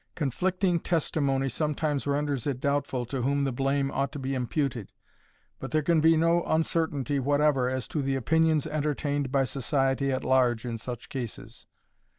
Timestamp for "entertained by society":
8.65-10.11